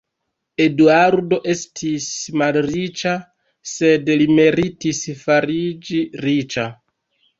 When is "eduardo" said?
0.63-1.37